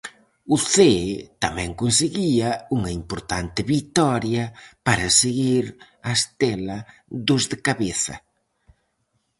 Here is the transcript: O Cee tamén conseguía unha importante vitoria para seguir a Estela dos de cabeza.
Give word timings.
O 0.55 0.57
Cee 0.71 1.11
tamén 1.43 1.71
conseguía 1.81 2.49
unha 2.75 2.91
importante 3.01 3.59
vitoria 3.73 4.45
para 4.87 5.15
seguir 5.21 5.65
a 6.09 6.11
Estela 6.19 6.77
dos 7.27 7.43
de 7.51 7.57
cabeza. 7.67 8.15